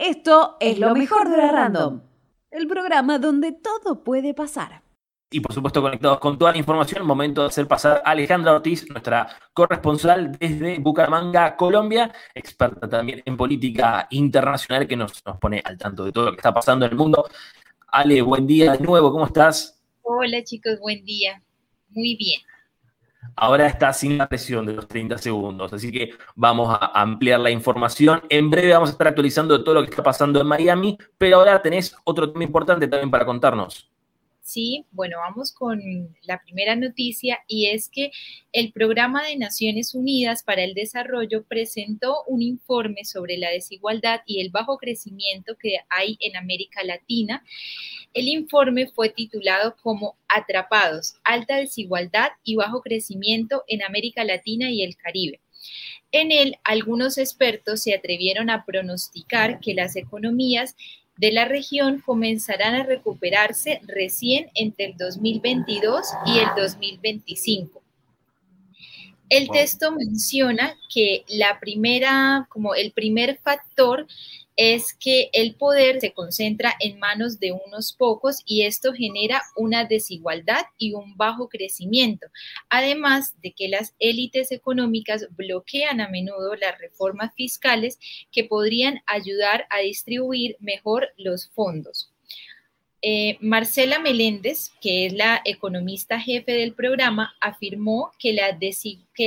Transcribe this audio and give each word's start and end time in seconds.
Esto 0.00 0.56
es 0.60 0.78
lo 0.78 0.94
mejor 0.94 1.28
de 1.28 1.36
la 1.36 1.52
Random, 1.52 2.00
el 2.50 2.66
programa 2.66 3.18
donde 3.18 3.52
todo 3.52 4.02
puede 4.02 4.32
pasar. 4.32 4.80
Y 5.30 5.40
por 5.40 5.52
supuesto 5.52 5.82
conectados 5.82 6.18
con 6.20 6.38
toda 6.38 6.52
la 6.52 6.56
información, 6.56 7.06
momento 7.06 7.42
de 7.42 7.48
hacer 7.48 7.68
pasar 7.68 8.00
a 8.02 8.12
Alejandra 8.12 8.54
Ortiz, 8.54 8.88
nuestra 8.88 9.28
corresponsal 9.52 10.32
desde 10.38 10.78
Bucaramanga, 10.78 11.54
Colombia, 11.54 12.10
experta 12.34 12.88
también 12.88 13.20
en 13.26 13.36
política 13.36 14.06
internacional 14.08 14.88
que 14.88 14.96
nos, 14.96 15.22
nos 15.26 15.36
pone 15.36 15.60
al 15.62 15.76
tanto 15.76 16.06
de 16.06 16.12
todo 16.12 16.24
lo 16.24 16.30
que 16.30 16.38
está 16.38 16.54
pasando 16.54 16.86
en 16.86 16.92
el 16.92 16.96
mundo. 16.96 17.28
Ale, 17.88 18.22
buen 18.22 18.46
día 18.46 18.72
de 18.72 18.78
nuevo, 18.78 19.12
¿cómo 19.12 19.26
estás? 19.26 19.82
Hola 20.00 20.42
chicos, 20.42 20.80
buen 20.80 21.04
día. 21.04 21.42
Muy 21.90 22.16
bien. 22.16 22.40
Ahora 23.42 23.66
está 23.66 23.90
sin 23.94 24.18
la 24.18 24.28
presión 24.28 24.66
de 24.66 24.74
los 24.74 24.86
30 24.86 25.16
segundos, 25.16 25.72
así 25.72 25.90
que 25.90 26.10
vamos 26.34 26.76
a 26.78 26.92
ampliar 27.00 27.40
la 27.40 27.50
información. 27.50 28.20
En 28.28 28.50
breve 28.50 28.74
vamos 28.74 28.90
a 28.90 28.92
estar 28.92 29.08
actualizando 29.08 29.64
todo 29.64 29.76
lo 29.76 29.82
que 29.82 29.88
está 29.88 30.02
pasando 30.02 30.42
en 30.42 30.46
Miami, 30.46 30.98
pero 31.16 31.38
ahora 31.38 31.62
tenés 31.62 31.96
otro 32.04 32.30
tema 32.30 32.44
importante 32.44 32.86
también 32.86 33.10
para 33.10 33.24
contarnos. 33.24 33.89
Sí, 34.52 34.84
bueno, 34.90 35.18
vamos 35.18 35.52
con 35.52 35.80
la 36.22 36.42
primera 36.42 36.74
noticia 36.74 37.38
y 37.46 37.66
es 37.66 37.88
que 37.88 38.10
el 38.52 38.72
Programa 38.72 39.24
de 39.24 39.36
Naciones 39.36 39.94
Unidas 39.94 40.42
para 40.42 40.64
el 40.64 40.74
Desarrollo 40.74 41.44
presentó 41.44 42.24
un 42.26 42.42
informe 42.42 43.04
sobre 43.04 43.38
la 43.38 43.50
desigualdad 43.50 44.22
y 44.26 44.40
el 44.40 44.50
bajo 44.50 44.76
crecimiento 44.76 45.54
que 45.56 45.76
hay 45.88 46.16
en 46.18 46.36
América 46.36 46.82
Latina. 46.82 47.44
El 48.12 48.26
informe 48.26 48.88
fue 48.88 49.10
titulado 49.10 49.76
como 49.80 50.16
Atrapados, 50.26 51.14
alta 51.22 51.58
desigualdad 51.58 52.30
y 52.42 52.56
bajo 52.56 52.80
crecimiento 52.80 53.62
en 53.68 53.84
América 53.84 54.24
Latina 54.24 54.68
y 54.68 54.82
el 54.82 54.96
Caribe. 54.96 55.38
En 56.10 56.32
él, 56.32 56.56
algunos 56.64 57.18
expertos 57.18 57.82
se 57.82 57.94
atrevieron 57.94 58.50
a 58.50 58.64
pronosticar 58.64 59.60
que 59.60 59.74
las 59.74 59.94
economías 59.94 60.74
de 61.20 61.32
la 61.32 61.44
región 61.44 62.00
comenzarán 62.00 62.74
a 62.74 62.82
recuperarse 62.82 63.82
recién 63.86 64.50
entre 64.54 64.86
el 64.86 64.96
2022 64.96 66.06
y 66.24 66.38
el 66.38 66.46
2025. 66.56 67.82
El 69.28 69.50
texto 69.50 69.92
menciona 69.92 70.74
que 70.92 71.24
la 71.28 71.60
primera, 71.60 72.46
como 72.48 72.74
el 72.74 72.92
primer 72.92 73.38
factor 73.44 74.06
es 74.62 74.92
que 74.92 75.30
el 75.32 75.54
poder 75.54 76.02
se 76.02 76.12
concentra 76.12 76.74
en 76.80 76.98
manos 76.98 77.40
de 77.40 77.50
unos 77.52 77.94
pocos 77.94 78.42
y 78.44 78.66
esto 78.66 78.92
genera 78.92 79.40
una 79.56 79.86
desigualdad 79.86 80.66
y 80.76 80.92
un 80.92 81.16
bajo 81.16 81.48
crecimiento, 81.48 82.26
además 82.68 83.40
de 83.40 83.52
que 83.52 83.70
las 83.70 83.94
élites 83.98 84.52
económicas 84.52 85.28
bloquean 85.30 86.02
a 86.02 86.10
menudo 86.10 86.56
las 86.56 86.78
reformas 86.78 87.34
fiscales 87.34 87.98
que 88.30 88.44
podrían 88.44 89.00
ayudar 89.06 89.64
a 89.70 89.78
distribuir 89.78 90.58
mejor 90.60 91.08
los 91.16 91.48
fondos. 91.48 92.12
Eh, 93.00 93.38
Marcela 93.40 93.98
Meléndez, 93.98 94.72
que 94.82 95.06
es 95.06 95.14
la 95.14 95.40
economista 95.46 96.20
jefe 96.20 96.52
del 96.52 96.74
programa, 96.74 97.34
afirmó 97.40 98.12
que, 98.18 98.38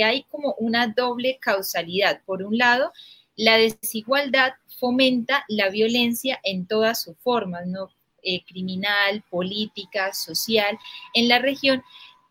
hay 0.03 0.23
como 0.29 0.53
una 0.59 0.93
doble 0.95 1.39
causalidad. 1.41 2.21
Por 2.23 2.43
un 2.43 2.59
lado, 2.59 2.93
la 3.35 3.57
desigualdad 3.57 4.53
fomenta 4.79 5.45
la 5.47 5.69
violencia 5.69 6.39
en 6.43 6.67
todas 6.67 7.01
sus 7.01 7.17
formas, 7.19 7.65
¿no? 7.67 7.89
Eh, 8.25 8.43
criminal, 8.45 9.21
política, 9.29 10.13
social, 10.13 10.77
en 11.13 11.27
la 11.27 11.39
región, 11.39 11.83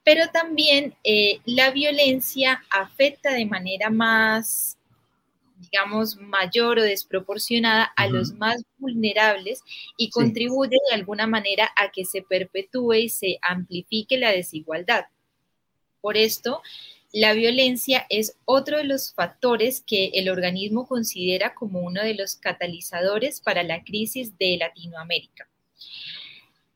pero 0.05 0.29
también 0.33 0.95
eh, 1.05 1.41
la 1.45 1.71
violencia 1.71 2.65
afecta 2.71 3.33
de 3.33 3.45
manera 3.45 3.91
más, 3.91 4.79
digamos, 5.59 6.17
mayor 6.17 6.79
o 6.79 6.83
desproporcionada 6.83 7.85
a 7.95 8.09
los 8.09 8.33
más 8.33 8.65
vulnerables 8.79 9.63
y 9.99 10.09
contribuye 10.09 10.79
de 10.89 10.95
alguna 10.95 11.27
manera 11.27 11.71
a 11.77 11.91
que 11.91 12.07
se 12.07 12.23
perpetúe 12.23 12.95
y 12.95 13.09
se 13.11 13.39
amplifique 13.43 14.17
la 14.17 14.31
desigualdad. 14.31 15.05
Por 16.01 16.17
esto, 16.17 16.63
la 17.13 17.35
violencia 17.35 18.07
es 18.09 18.37
otro 18.47 18.79
de 18.79 18.85
los 18.85 19.13
factores 19.13 19.83
que 19.87 20.13
el 20.15 20.31
organismo 20.31 20.87
considera 20.87 21.55
como 21.55 21.81
uno 21.81 22.03
de 22.03 22.15
los 22.15 22.37
catalizadores 22.37 23.43
para 23.43 23.63
la 23.63 23.85
crisis 23.85 24.37
de 24.39 24.57
Latinoamérica. 24.57 25.47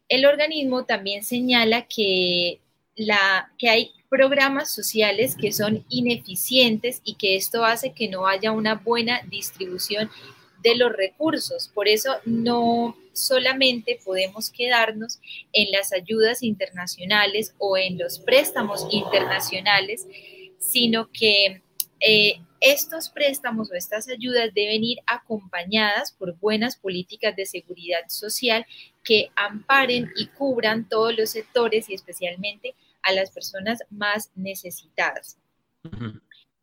El 0.09 0.27
organismo 0.27 0.85
también 0.85 1.25
señala 1.25 1.87
que, 1.89 2.61
la, 2.95 3.51
que 3.59 3.71
hay 3.71 3.93
programas 4.11 4.71
sociales 4.71 5.37
que 5.41 5.53
son 5.53 5.85
ineficientes 5.89 7.01
y 7.03 7.15
que 7.15 7.37
esto 7.37 7.65
hace 7.65 7.93
que 7.93 8.09
no 8.09 8.27
haya 8.27 8.53
una 8.53 8.75
buena 8.75 9.23
distribución 9.29 10.11
de 10.66 10.75
los 10.75 10.93
recursos. 10.93 11.71
Por 11.72 11.87
eso 11.87 12.16
no 12.25 12.97
solamente 13.12 14.00
podemos 14.04 14.50
quedarnos 14.50 15.21
en 15.53 15.71
las 15.71 15.93
ayudas 15.93 16.43
internacionales 16.43 17.54
o 17.59 17.77
en 17.77 17.99
los 17.99 18.19
préstamos 18.19 18.84
internacionales, 18.91 20.09
sino 20.59 21.09
que 21.12 21.62
eh, 22.00 22.41
estos 22.60 23.10
préstamos 23.10 23.71
o 23.71 23.75
estas 23.75 24.09
ayudas 24.09 24.53
deben 24.53 24.82
ir 24.82 24.99
acompañadas 25.06 26.10
por 26.10 26.37
buenas 26.37 26.75
políticas 26.75 27.37
de 27.37 27.47
seguridad 27.47 28.09
social 28.09 28.66
que 29.04 29.31
amparen 29.37 30.10
y 30.16 30.27
cubran 30.27 30.88
todos 30.88 31.16
los 31.16 31.31
sectores 31.31 31.88
y 31.88 31.94
especialmente 31.94 32.75
a 33.03 33.12
las 33.12 33.31
personas 33.31 33.84
más 33.88 34.33
necesitadas. 34.34 35.38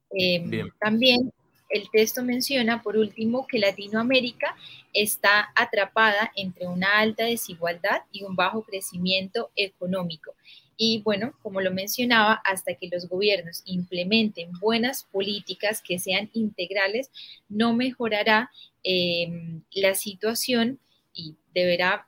Em, 0.09 0.69
también 0.81 1.31
el 1.73 1.89
texto 1.89 2.23
menciona, 2.23 2.83
por 2.83 2.95
último, 2.97 3.47
que 3.47 3.57
Latinoamérica 3.57 4.55
está 4.93 5.51
atrapada 5.55 6.31
entre 6.35 6.67
una 6.67 6.99
alta 6.99 7.25
desigualdad 7.25 8.03
y 8.11 8.23
un 8.23 8.35
bajo 8.35 8.63
crecimiento 8.63 9.49
económico. 9.55 10.35
Y 10.77 11.01
bueno, 11.01 11.33
como 11.41 11.61
lo 11.61 11.71
mencionaba, 11.71 12.41
hasta 12.45 12.75
que 12.75 12.89
los 12.91 13.09
gobiernos 13.09 13.63
implementen 13.65 14.51
buenas 14.59 15.03
políticas 15.05 15.81
que 15.81 15.97
sean 15.97 16.29
integrales, 16.33 17.09
no 17.49 17.73
mejorará 17.73 18.51
em, 18.83 19.61
la 19.71 19.95
situación 19.95 20.79
y 21.13 21.35
deberá 21.53 22.07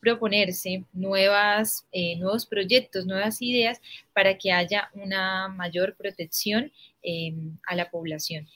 proponerse 0.00 0.84
nuevas, 0.92 1.86
eh, 1.92 2.16
nuevos 2.16 2.46
proyectos, 2.46 3.06
nuevas 3.06 3.42
ideas 3.42 3.80
para 4.12 4.36
que 4.38 4.52
haya 4.52 4.90
una 4.94 5.48
mayor 5.48 5.96
protección 5.96 6.72
em, 7.02 7.58
a 7.66 7.74
la 7.76 7.90
población. 7.90 8.48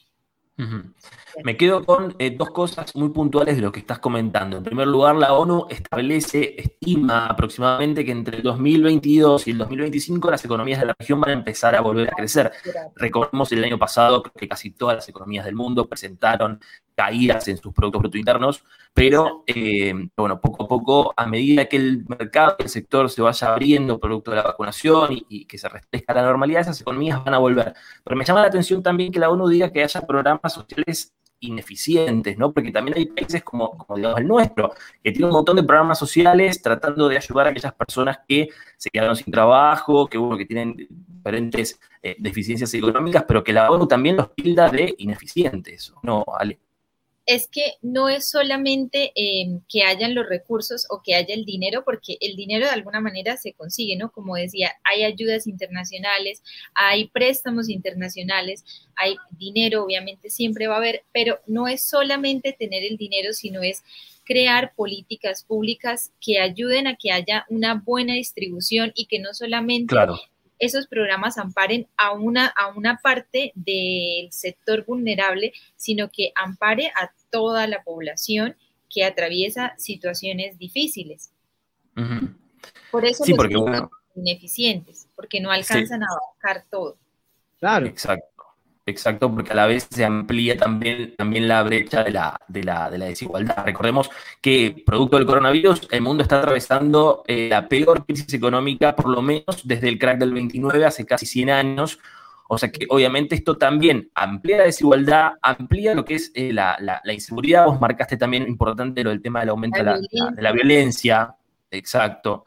Me 1.44 1.56
quedo 1.56 1.84
con 1.84 2.14
eh, 2.18 2.34
dos 2.36 2.50
cosas 2.50 2.94
muy 2.96 3.10
puntuales 3.10 3.56
de 3.56 3.62
lo 3.62 3.72
que 3.72 3.80
estás 3.80 3.98
comentando. 3.98 4.58
En 4.58 4.64
primer 4.64 4.88
lugar, 4.88 5.16
la 5.16 5.32
ONU 5.32 5.66
establece, 5.70 6.60
estima 6.60 7.26
aproximadamente 7.26 8.04
que 8.04 8.10
entre 8.10 8.38
el 8.38 8.42
2022 8.42 9.46
y 9.46 9.52
el 9.52 9.58
2025 9.58 10.30
las 10.30 10.44
economías 10.44 10.80
de 10.80 10.86
la 10.86 10.96
región 10.98 11.20
van 11.20 11.30
a 11.30 11.34
empezar 11.34 11.74
a 11.74 11.80
volver 11.80 12.08
a 12.08 12.16
crecer. 12.16 12.52
Recordemos 12.96 13.50
el 13.52 13.64
año 13.64 13.78
pasado 13.78 14.22
que 14.22 14.48
casi 14.48 14.70
todas 14.70 14.96
las 14.96 15.08
economías 15.08 15.44
del 15.44 15.54
mundo 15.54 15.88
presentaron 15.88 16.60
caídas 17.00 17.48
en 17.48 17.56
sus 17.56 17.72
productos 17.72 18.02
brutos 18.02 18.18
internos, 18.18 18.62
pero 18.92 19.42
eh, 19.46 19.94
bueno, 20.14 20.38
poco 20.38 20.64
a 20.64 20.68
poco, 20.68 21.14
a 21.16 21.24
medida 21.24 21.64
que 21.64 21.78
el 21.78 22.04
mercado, 22.06 22.56
el 22.58 22.68
sector 22.68 23.08
se 23.08 23.22
vaya 23.22 23.50
abriendo 23.50 23.98
producto 23.98 24.30
de 24.32 24.36
la 24.36 24.42
vacunación 24.42 25.24
y, 25.30 25.46
que 25.46 25.56
se 25.56 25.70
restablezca 25.70 26.12
la 26.12 26.22
normalidad, 26.24 26.60
esas 26.60 26.78
economías 26.82 27.24
van 27.24 27.32
a 27.32 27.38
volver. 27.38 27.72
Pero 28.04 28.16
me 28.16 28.24
llama 28.26 28.42
la 28.42 28.48
atención 28.48 28.82
también 28.82 29.10
que 29.10 29.18
la 29.18 29.30
ONU 29.30 29.48
diga 29.48 29.72
que 29.72 29.82
haya 29.82 30.02
programas 30.02 30.52
sociales 30.52 31.14
ineficientes, 31.40 32.36
¿no? 32.36 32.52
Porque 32.52 32.70
también 32.70 32.98
hay 32.98 33.06
países 33.06 33.42
como, 33.42 33.86
digamos 33.96 34.18
el 34.20 34.28
nuestro, 34.28 34.74
que 35.02 35.10
tienen 35.10 35.30
un 35.30 35.36
montón 35.36 35.56
de 35.56 35.62
programas 35.62 35.98
sociales 35.98 36.60
tratando 36.60 37.08
de 37.08 37.16
ayudar 37.16 37.46
a 37.46 37.50
aquellas 37.50 37.72
personas 37.72 38.18
que 38.28 38.50
se 38.76 38.90
quedaron 38.90 39.16
sin 39.16 39.32
trabajo, 39.32 40.06
que, 40.06 40.18
bueno, 40.18 40.36
que 40.36 40.44
tienen 40.44 40.86
diferentes 40.90 41.80
eh, 42.02 42.16
deficiencias 42.18 42.74
económicas, 42.74 43.24
pero 43.26 43.42
que 43.42 43.54
la 43.54 43.70
ONU 43.70 43.86
también 43.88 44.16
los 44.16 44.34
tilda 44.34 44.68
de 44.68 44.94
ineficientes, 44.98 45.94
¿no? 46.02 46.26
Es 47.30 47.46
que 47.46 47.74
no 47.80 48.08
es 48.08 48.28
solamente 48.28 49.12
em, 49.14 49.60
que 49.68 49.84
hayan 49.84 50.16
los 50.16 50.28
recursos 50.28 50.88
o 50.90 51.00
que 51.00 51.14
haya 51.14 51.32
el 51.32 51.44
dinero, 51.44 51.84
porque 51.84 52.16
el 52.20 52.34
dinero 52.34 52.66
de 52.66 52.72
alguna 52.72 53.00
manera 53.00 53.36
se 53.36 53.52
consigue, 53.52 53.94
¿no? 53.94 54.10
Como 54.10 54.34
decía, 54.34 54.72
hay 54.82 55.04
ayudas 55.04 55.46
internacionales, 55.46 56.42
hay 56.74 57.06
préstamos 57.06 57.68
internacionales, 57.68 58.64
hay 58.96 59.14
dinero, 59.30 59.84
obviamente 59.84 60.28
siempre 60.28 60.66
va 60.66 60.74
a 60.74 60.78
haber, 60.78 61.04
pero 61.12 61.38
no 61.46 61.68
es 61.68 61.84
solamente 61.84 62.52
tener 62.52 62.82
el 62.82 62.96
dinero, 62.96 63.32
sino 63.32 63.62
es 63.62 63.84
crear 64.24 64.74
políticas 64.74 65.44
públicas 65.44 66.10
que 66.20 66.40
ayuden 66.40 66.88
a 66.88 66.96
que 66.96 67.12
haya 67.12 67.46
una 67.48 67.74
buena 67.74 68.14
distribución 68.14 68.90
y 68.96 69.06
que 69.06 69.20
no 69.20 69.34
solamente 69.34 69.94
esos 70.58 70.88
programas 70.88 71.38
amparen 71.38 71.86
a 71.96 72.12
una, 72.12 72.46
a 72.46 72.68
una 72.68 72.98
parte 72.98 73.52
del 73.54 74.30
sector 74.32 74.84
vulnerable, 74.84 75.52
sino 75.76 76.10
que 76.10 76.32
ampare 76.34 76.88
a 76.88 77.10
toda 77.30 77.66
la 77.66 77.82
población 77.82 78.56
que 78.88 79.04
atraviesa 79.04 79.74
situaciones 79.78 80.58
difíciles. 80.58 81.32
Por 82.90 83.04
eso 83.04 83.24
sí, 83.24 83.34
porque, 83.34 83.54
son 83.54 83.90
ineficientes, 84.16 85.08
porque 85.14 85.40
no 85.40 85.50
alcanzan 85.50 86.02
a 86.02 86.06
abarcar 86.06 86.64
todo. 86.70 86.96
Claro. 87.58 87.86
Exacto. 87.86 88.30
Exacto, 88.86 89.30
porque 89.32 89.52
a 89.52 89.54
la 89.54 89.66
vez 89.66 89.86
se 89.90 90.04
amplía 90.04 90.56
también, 90.56 91.14
también 91.16 91.46
la 91.46 91.62
brecha 91.62 92.02
de 92.02 92.10
la, 92.10 92.36
de, 92.48 92.64
la, 92.64 92.90
de 92.90 92.98
la 92.98 93.06
desigualdad. 93.06 93.64
Recordemos 93.64 94.10
que, 94.40 94.82
producto 94.84 95.16
del 95.16 95.26
coronavirus, 95.26 95.86
el 95.90 96.00
mundo 96.00 96.22
está 96.22 96.40
atravesando 96.40 97.22
eh, 97.26 97.48
la 97.48 97.68
peor 97.68 98.04
crisis 98.04 98.32
económica, 98.34 98.96
por 98.96 99.08
lo 99.08 99.22
menos 99.22 99.60
desde 99.64 99.88
el 99.88 99.98
crack 99.98 100.18
del 100.18 100.32
29, 100.32 100.84
hace 100.84 101.06
casi 101.06 101.26
100 101.26 101.50
años. 101.50 102.00
O 102.52 102.58
sea 102.58 102.72
que 102.72 102.86
obviamente 102.88 103.36
esto 103.36 103.56
también 103.56 104.10
amplía 104.14 104.58
la 104.58 104.64
desigualdad, 104.64 105.32
amplía 105.40 105.94
lo 105.94 106.04
que 106.04 106.16
es 106.16 106.32
eh, 106.34 106.52
la, 106.52 106.76
la, 106.80 107.12
inseguridad. 107.12 107.66
Vos 107.66 107.80
marcaste 107.80 108.16
también 108.16 108.42
importante 108.48 109.04
lo 109.04 109.10
del 109.10 109.22
tema 109.22 109.40
del 109.40 109.50
aumento 109.50 109.78
de 109.78 109.84
la, 109.84 109.98
de 109.98 110.42
la 110.42 110.52
violencia. 110.52 111.34
Exacto 111.70 112.44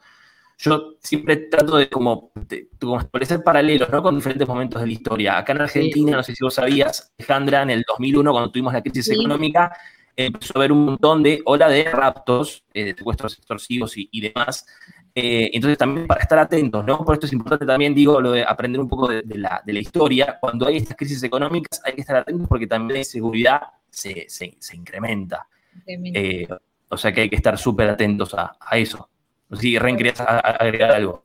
yo 0.58 0.94
siempre 1.00 1.36
trato 1.36 1.76
de 1.76 1.88
como, 1.88 2.32
establecer 3.00 3.42
paralelos 3.42 3.90
¿no? 3.90 4.02
con 4.02 4.16
diferentes 4.16 4.46
momentos 4.46 4.80
de 4.80 4.86
la 4.86 4.92
historia. 4.92 5.38
Acá 5.38 5.52
en 5.52 5.62
Argentina, 5.62 6.16
no 6.16 6.22
sé 6.22 6.34
si 6.34 6.44
vos 6.44 6.54
sabías, 6.54 7.12
Alejandra, 7.18 7.62
en 7.62 7.70
el 7.70 7.84
2001, 7.86 8.32
cuando 8.32 8.50
tuvimos 8.50 8.72
la 8.72 8.82
crisis 8.82 9.10
económica, 9.10 9.76
empezó 10.16 10.52
a 10.54 10.58
haber 10.60 10.72
un 10.72 10.84
montón 10.84 11.22
de 11.22 11.42
ola 11.44 11.68
de 11.68 11.84
raptos, 11.84 12.64
eh, 12.72 12.84
de 12.84 12.94
secuestros 12.94 13.36
extorsivos 13.36 13.94
y, 13.96 14.20
demás. 14.20 14.66
Eh, 15.14 15.50
entonces, 15.52 15.78
también 15.78 16.06
para 16.06 16.22
estar 16.22 16.38
atentos, 16.38 16.84
¿no? 16.84 17.04
Por 17.04 17.14
esto 17.14 17.26
es 17.26 17.32
importante 17.32 17.64
también, 17.64 17.94
digo, 17.94 18.20
lo 18.20 18.32
de 18.32 18.42
aprender 18.42 18.80
un 18.80 18.88
poco 18.88 19.08
de, 19.08 19.22
la, 19.36 19.62
historia. 19.66 20.38
Cuando 20.40 20.66
hay 20.66 20.78
estas 20.78 20.96
crisis 20.96 21.22
económicas, 21.22 21.80
hay 21.84 21.94
que 21.94 22.00
estar 22.00 22.16
atentos 22.16 22.48
porque 22.48 22.66
también 22.66 22.94
la 22.94 22.98
inseguridad 22.98 23.60
se, 23.88 24.26
incrementa. 24.72 25.46
Eh, 25.86 26.48
o 26.88 26.96
sea 26.96 27.12
que 27.12 27.22
hay 27.22 27.30
que 27.30 27.36
estar 27.36 27.56
súper 27.58 27.90
atentos 27.90 28.34
a 28.34 28.56
eso. 28.72 29.08
Sí, 29.52 29.78
Ren, 29.78 29.96
querías 29.96 30.20
agregar 30.20 30.92
algo. 30.92 31.24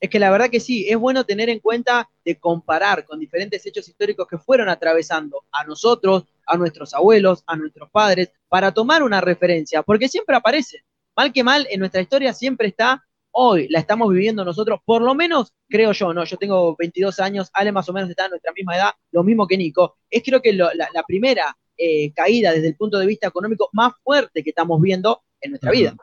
Es 0.00 0.10
que 0.10 0.18
la 0.18 0.30
verdad 0.30 0.48
que 0.48 0.60
sí, 0.60 0.86
es 0.88 0.96
bueno 0.96 1.24
tener 1.24 1.48
en 1.48 1.58
cuenta 1.58 2.08
de 2.24 2.36
comparar 2.38 3.04
con 3.04 3.18
diferentes 3.18 3.64
hechos 3.66 3.88
históricos 3.88 4.28
que 4.28 4.38
fueron 4.38 4.68
atravesando 4.68 5.44
a 5.50 5.64
nosotros, 5.64 6.24
a 6.46 6.56
nuestros 6.56 6.94
abuelos, 6.94 7.42
a 7.46 7.56
nuestros 7.56 7.90
padres, 7.90 8.30
para 8.48 8.72
tomar 8.72 9.02
una 9.02 9.20
referencia, 9.20 9.82
porque 9.82 10.08
siempre 10.08 10.36
aparece. 10.36 10.84
Mal 11.16 11.32
que 11.32 11.42
mal, 11.42 11.66
en 11.68 11.80
nuestra 11.80 12.00
historia 12.00 12.32
siempre 12.32 12.68
está 12.68 13.04
hoy, 13.40 13.68
la 13.68 13.78
estamos 13.78 14.12
viviendo 14.12 14.44
nosotros, 14.44 14.80
por 14.84 15.00
lo 15.00 15.14
menos 15.14 15.54
creo 15.68 15.92
yo, 15.92 16.12
¿no? 16.12 16.24
Yo 16.24 16.36
tengo 16.36 16.74
22 16.76 17.20
años, 17.20 17.50
Ale 17.52 17.70
más 17.70 17.88
o 17.88 17.92
menos 17.92 18.10
está 18.10 18.24
en 18.24 18.30
nuestra 18.30 18.52
misma 18.52 18.76
edad, 18.76 18.90
lo 19.12 19.22
mismo 19.22 19.46
que 19.46 19.56
Nico. 19.56 19.96
Es 20.10 20.24
creo 20.24 20.42
que 20.42 20.52
la, 20.52 20.74
primera 21.06 21.56
eh, 21.76 22.12
caída 22.12 22.52
desde 22.52 22.68
el 22.68 22.76
punto 22.76 22.98
de 22.98 23.06
vista 23.06 23.28
económico 23.28 23.68
más 23.72 23.92
fuerte 24.02 24.42
que 24.42 24.50
estamos 24.50 24.80
viendo 24.82 25.22
en 25.40 25.52
nuestra 25.52 25.70
vida. 25.70 25.96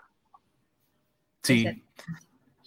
Sí. 1.43 1.65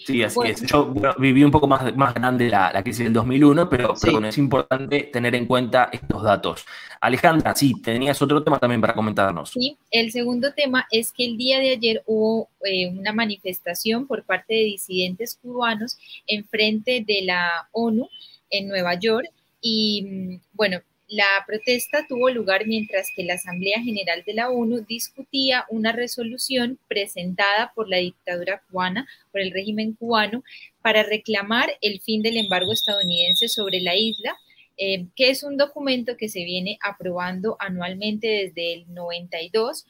Sí, 0.09 0.23
así 0.23 0.39
es. 0.47 0.63
Yo 0.63 0.95
viví 1.19 1.45
un 1.45 1.51
poco 1.51 1.67
más, 1.67 1.95
más 1.95 2.15
grande 2.15 2.49
la, 2.49 2.83
crisis 2.83 3.05
del 3.05 3.13
2001, 3.13 3.69
pero, 3.69 3.93
es 4.27 4.39
importante 4.39 5.03
tener 5.13 5.35
en 5.35 5.45
cuenta 5.45 5.91
estos 5.93 6.23
datos. 6.23 6.65
Alejandra, 6.99 7.55
sí, 7.55 7.75
tenías 7.83 8.21
otro 8.23 8.43
tema 8.43 8.59
también 8.59 8.81
para 8.81 8.95
comentarnos. 8.95 9.51
Sí, 9.51 9.77
el 9.91 10.11
segundo 10.11 10.55
tema 10.55 10.87
es 10.91 11.13
que 11.13 11.27
el 11.27 11.37
día 11.37 11.59
de 11.59 11.73
ayer 11.73 12.03
hubo 12.07 12.49
eh, 12.65 12.89
una 12.89 13.13
manifestación 13.13 14.07
por 14.07 14.25
parte 14.25 14.55
de 14.55 14.61
disidentes 14.61 15.39
cubanos 15.43 15.99
en 16.27 16.47
frente 16.47 17.05
de 17.07 17.23
la 17.27 17.69
ONU 17.73 18.09
en 18.49 18.67
Nueva 18.67 18.95
York 18.95 19.29
y, 19.61 20.07
mm, 20.09 20.41
bueno, 20.55 20.81
la 21.09 21.43
protesta 21.47 22.07
tuvo 22.07 22.29
lugar 22.29 22.67
mientras 22.67 23.09
que 23.17 23.25
la 23.25 23.35
Asamblea 23.35 23.81
General 23.81 24.23
de 24.27 24.35
la 24.35 24.51
ONU 24.51 24.83
discutía 24.83 25.65
una 25.71 25.93
resolución 25.93 26.79
presentada 26.87 27.73
por 27.75 27.89
la 27.89 27.97
dictadura 27.97 28.63
cubana, 28.71 29.09
por 29.33 29.41
el 29.41 29.51
régimen 29.51 29.95
cubano, 29.95 30.45
para 30.83 31.03
reclamar 31.03 31.71
el 31.81 32.01
fin 32.03 32.21
del 32.21 32.37
embargo 32.37 32.73
estadounidense 32.73 33.49
sobre 33.49 33.81
la 33.81 33.97
isla, 33.97 34.37
eh, 34.77 35.07
que 35.17 35.31
es 35.31 35.43
un 35.43 35.57
documento 35.57 36.17
que 36.19 36.29
se 36.29 36.45
viene 36.45 36.79
aprobando 36.83 37.57
anualmente 37.59 38.29
desde 38.29 38.75
el 38.75 38.93
92 38.93 39.87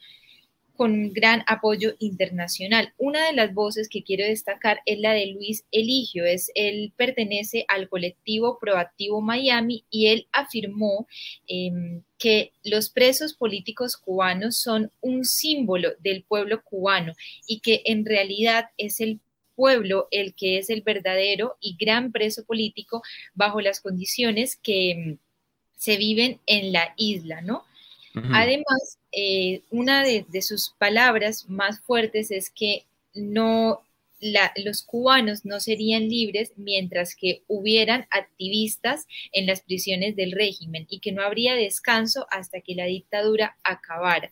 con 0.79 0.93
un 0.93 1.11
gran 1.11 1.43
apoyo 1.45 1.95
internacional. 1.99 2.93
Una 2.97 3.25
de 3.25 3.33
las 3.33 3.53
voces 3.53 3.89
que 3.89 4.01
quiero 4.01 4.23
destacar 4.23 4.79
es 4.85 4.97
la 4.97 5.11
de 5.11 5.25
Luis 5.25 5.65
Eligio. 5.73 6.23
Es, 6.23 6.53
él 6.55 6.93
pertenece 6.95 7.65
al 7.67 7.89
colectivo 7.89 8.57
Proactivo 8.59 9.19
Miami 9.19 9.83
y 9.91 10.07
él 10.07 10.27
afirmó 10.31 11.05
em, 11.47 12.01
que 12.17 12.53
los 12.63 12.89
presos 12.89 13.33
políticos 13.33 13.97
cubanos 13.97 14.55
son 14.55 14.89
un 15.01 15.25
símbolo 15.25 15.89
del 15.99 16.23
pueblo 16.23 16.63
cubano 16.63 17.11
y 17.45 17.59
que 17.59 17.81
en 17.83 18.05
realidad 18.05 18.69
es 18.77 19.01
el 19.01 19.19
pueblo 19.55 20.07
el 20.11 20.33
que 20.33 20.59
es 20.59 20.69
el 20.69 20.81
verdadero 20.81 21.57
y 21.59 21.75
gran 21.77 22.13
preso 22.13 22.45
político 22.45 23.03
bajo 23.33 23.59
las 23.59 23.81
condiciones 23.81 24.55
que 24.55 24.91
em, 24.91 25.17
se 25.75 25.97
viven 25.97 26.39
en 26.45 26.71
la 26.71 26.93
isla, 26.95 27.41
¿no? 27.41 27.65
Además, 28.15 28.97
eh, 29.11 29.61
una 29.69 30.03
de, 30.03 30.41
sus 30.41 30.71
palabras 30.77 31.47
más 31.47 31.79
fuertes 31.81 32.31
es 32.31 32.49
que 32.49 32.85
no, 33.13 33.81
los 34.63 34.83
cubanos 34.83 35.45
no 35.45 35.59
serían 35.59 36.09
libres 36.09 36.51
mientras 36.55 37.15
que 37.15 37.43
hubieran 37.47 38.07
activistas 38.09 39.05
en 39.31 39.45
las 39.45 39.61
prisiones 39.61 40.15
del 40.15 40.31
régimen 40.31 40.87
y 40.89 40.99
que 40.99 41.11
no 41.11 41.21
habría 41.21 41.55
descanso 41.55 42.25
hasta 42.31 42.61
que 42.61 42.75
la 42.75 42.85
dictadura 42.85 43.55
acabara. 43.63 44.31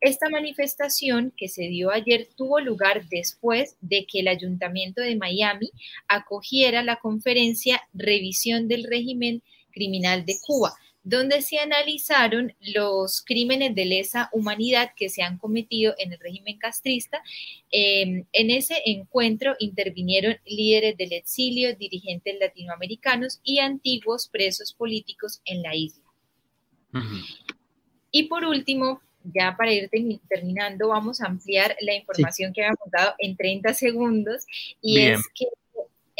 Esta 0.00 0.30
manifestación 0.30 1.32
que 1.36 1.48
se 1.48 1.64
dio 1.64 1.90
ayer 1.90 2.28
tuvo 2.36 2.60
lugar 2.60 3.06
después 3.10 3.76
de 3.82 4.06
que 4.06 4.20
el 4.20 4.28
ayuntamiento 4.28 5.02
de 5.02 5.16
Miami 5.16 5.70
acogiera 6.08 6.82
la 6.82 6.96
conferencia 6.96 7.82
Revisión 7.92 8.66
del 8.66 8.84
régimen 8.84 9.42
criminal 9.72 10.24
de 10.24 10.36
Cuba 10.40 10.74
donde 11.02 11.42
se 11.42 11.58
analizaron 11.58 12.54
los 12.60 13.22
crímenes 13.22 13.74
de 13.74 13.84
lesa 13.86 14.28
humanidad 14.32 14.90
que 14.94 15.08
se 15.08 15.22
han 15.22 15.38
cometido 15.38 15.94
en 15.98 16.12
el 16.12 16.18
régimen 16.18 16.58
castrista. 16.58 17.22
Em, 17.70 18.24
en 18.32 18.50
ese 18.50 18.82
encuentro 18.84 19.54
intervinieron 19.58 20.36
líderes 20.44 20.96
del 20.96 21.12
exilio, 21.12 21.74
dirigentes 21.76 22.36
latinoamericanos 22.38 23.40
y 23.42 23.58
antiguos 23.58 24.28
presos 24.28 24.74
políticos 24.74 25.40
en 25.44 25.62
la 25.62 25.74
isla. 25.74 26.04
Y 28.10 28.24
por 28.24 28.44
último, 28.44 29.00
ya 29.24 29.54
para 29.56 29.72
ir 29.72 29.90
terminando, 30.28 30.88
vamos 30.88 31.20
a 31.20 31.26
ampliar 31.26 31.76
la 31.80 31.94
información 31.94 32.52
que 32.52 32.64
había 32.64 32.76
contado 32.76 33.14
en 33.18 33.36
30 33.36 33.74
segundos 33.74 34.44
y 34.82 35.00
es 35.00 35.20
que 35.34 35.46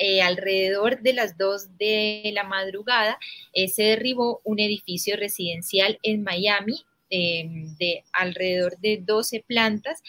eh, 0.02 0.22
alrededor 0.22 1.02
de 1.02 1.12
las 1.12 1.36
2 1.36 1.76
de 1.76 2.30
la 2.32 2.44
madrugada, 2.44 3.18
eh, 3.52 3.68
se 3.68 3.82
derribó 3.82 4.40
un 4.44 4.58
edificio 4.58 5.14
residencial 5.14 5.98
en 6.02 6.22
Miami 6.22 6.86
em, 7.10 7.76
de 7.76 8.02
alrededor 8.12 8.78
de 8.78 9.02
12 9.04 9.44
plantas. 9.46 10.02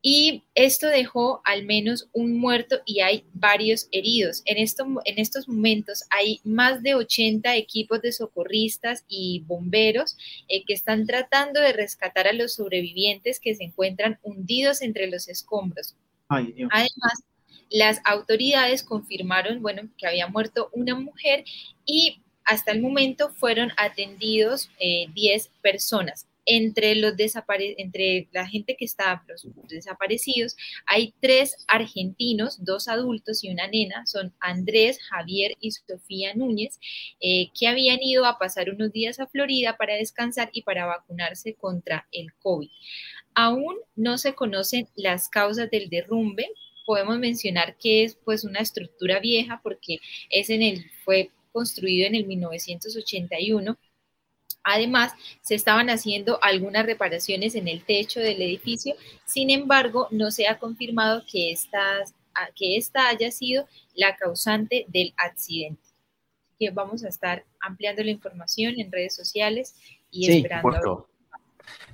Y 0.00 0.44
esto 0.54 0.86
dejó 0.86 1.42
al 1.44 1.64
menos 1.64 2.08
un 2.12 2.38
muerto 2.38 2.80
y 2.86 3.00
hay 3.00 3.24
varios 3.32 3.88
heridos. 3.90 4.42
En, 4.44 4.58
esto, 4.58 4.86
en 5.04 5.18
estos 5.18 5.48
momentos 5.48 6.04
hay 6.10 6.40
más 6.44 6.84
de 6.84 6.94
80 6.94 7.56
equipos 7.56 8.00
de 8.00 8.12
socorristas 8.12 9.04
y 9.08 9.42
bomberos 9.48 10.16
eh, 10.46 10.62
que 10.64 10.74
están 10.74 11.08
tratando 11.08 11.60
de 11.60 11.72
rescatar 11.72 12.28
a 12.28 12.32
los 12.32 12.54
sobrevivientes 12.54 13.40
que 13.40 13.56
se 13.56 13.64
encuentran 13.64 14.20
hundidos 14.22 14.80
entre 14.80 15.08
los 15.08 15.26
escombros. 15.26 15.96
Además, 16.28 17.24
las 17.70 18.00
autoridades 18.04 18.82
confirmaron, 18.82 19.62
bueno, 19.62 19.88
que 19.96 20.06
había 20.06 20.26
muerto 20.26 20.70
una 20.72 20.94
mujer 20.94 21.44
y 21.84 22.20
hasta 22.48 22.72
el 22.72 22.80
momento 22.80 23.30
fueron 23.30 23.72
atendidos 23.76 24.70
10 24.80 25.46
eh, 25.46 25.50
personas. 25.62 26.26
Entre, 26.50 26.94
los 26.94 27.12
entre 27.76 28.26
la 28.32 28.48
gente 28.48 28.74
que 28.74 28.86
está, 28.86 29.22
los 29.28 29.46
desaparecidos, 29.68 30.56
hay 30.86 31.12
tres 31.20 31.62
argentinos, 31.68 32.64
dos 32.64 32.88
adultos 32.88 33.44
y 33.44 33.50
una 33.50 33.66
nena, 33.66 34.06
son 34.06 34.32
Andrés, 34.40 34.98
Javier 35.10 35.56
y 35.60 35.72
Sofía 35.72 36.34
Núñez, 36.34 36.80
eh, 37.20 37.50
que 37.52 37.68
habían 37.68 38.02
ido 38.02 38.24
a 38.24 38.38
pasar 38.38 38.70
unos 38.70 38.92
días 38.92 39.20
a 39.20 39.26
Florida 39.26 39.76
para 39.76 39.96
descansar 39.96 40.48
y 40.54 40.62
para 40.62 40.86
vacunarse 40.86 41.52
contra 41.52 42.08
el 42.12 42.32
COVID. 42.32 42.70
Aún 43.34 43.76
no 43.94 44.16
se 44.16 44.34
conocen 44.34 44.88
las 44.96 45.28
causas 45.28 45.70
del 45.70 45.90
derrumbe, 45.90 46.48
podemos 46.88 47.18
mencionar 47.18 47.76
que 47.76 48.02
es 48.02 48.14
pues 48.14 48.44
una 48.44 48.60
estructura 48.60 49.20
vieja 49.20 49.60
porque 49.62 50.00
es 50.30 50.48
en 50.48 50.62
el, 50.62 50.90
fue 51.04 51.30
construido 51.52 52.06
en 52.06 52.14
el 52.14 52.24
1981. 52.24 53.76
Además, 54.64 55.12
se 55.42 55.54
estaban 55.54 55.90
haciendo 55.90 56.42
algunas 56.42 56.86
reparaciones 56.86 57.54
en 57.56 57.68
el 57.68 57.84
techo 57.84 58.20
del 58.20 58.40
edificio, 58.40 58.94
sin 59.26 59.50
embargo, 59.50 60.08
no 60.12 60.30
se 60.30 60.48
ha 60.48 60.58
confirmado 60.58 61.22
que, 61.30 61.54
que 62.56 62.78
esta 62.78 63.10
haya 63.10 63.30
sido 63.32 63.68
la 63.94 64.16
causante 64.16 64.86
del 64.88 65.12
accidente. 65.18 65.82
Que 66.58 66.70
vamos 66.70 67.04
a 67.04 67.08
estar 67.08 67.44
ampliando 67.60 68.02
la 68.02 68.12
información 68.12 68.80
en 68.80 68.90
redes 68.90 69.14
sociales 69.14 69.74
y 70.10 70.32
esperando. 70.32 71.06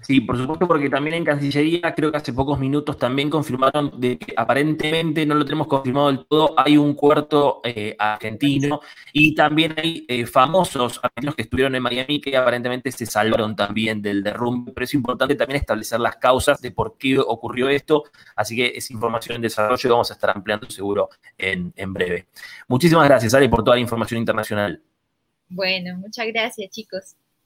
Sí, 0.00 0.20
por 0.20 0.36
supuesto, 0.36 0.68
porque 0.68 0.90
también 0.90 1.14
en 1.16 1.24
Cancillería, 1.24 1.94
creo 1.94 2.10
que 2.10 2.18
hace 2.18 2.34
pocos 2.34 2.58
minutos 2.58 2.98
también 2.98 3.30
confirmaron 3.30 3.98
de 3.98 4.18
que 4.18 4.34
aparentemente, 4.36 5.24
no 5.24 5.34
lo 5.34 5.46
tenemos 5.46 5.66
confirmado 5.66 6.08
del 6.08 6.26
todo, 6.26 6.54
hay 6.58 6.76
un 6.76 6.92
cuarto 6.92 7.62
eh, 7.64 7.96
argentino 7.98 8.80
y 9.14 9.34
también 9.34 9.74
hay 9.78 10.04
eh, 10.06 10.26
famosos 10.26 11.00
argentinos 11.02 11.34
que 11.34 11.42
estuvieron 11.42 11.74
en 11.74 11.82
Miami 11.82 12.20
que 12.20 12.36
aparentemente 12.36 12.92
se 12.92 13.06
salvaron 13.06 13.56
también 13.56 14.02
del 14.02 14.22
derrumbe, 14.22 14.72
pero 14.72 14.84
es 14.84 14.92
importante 14.92 15.36
también 15.36 15.60
establecer 15.60 15.98
las 16.00 16.16
causas 16.16 16.60
de 16.60 16.70
por 16.70 16.98
qué 16.98 17.18
ocurrió 17.18 17.70
esto, 17.70 18.04
así 18.36 18.56
que 18.56 18.72
es 18.76 18.90
información 18.90 19.36
en 19.36 19.42
desarrollo 19.42 19.88
y 19.88 19.90
vamos 19.90 20.10
a 20.10 20.14
estar 20.14 20.36
ampliando 20.36 20.68
seguro 20.68 21.08
en, 21.38 21.72
en 21.76 21.92
breve. 21.94 22.26
Muchísimas 22.68 23.08
gracias, 23.08 23.32
Ale, 23.32 23.48
por 23.48 23.64
toda 23.64 23.76
la 23.76 23.80
información 23.80 24.20
internacional. 24.20 24.82
Bueno, 25.48 25.96
muchas 25.96 26.26
gracias, 26.26 26.70
chicos. 26.70 27.16